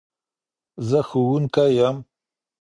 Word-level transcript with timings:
زه 0.87 0.99
ښوونکي 1.07 1.67
يم 1.85 1.97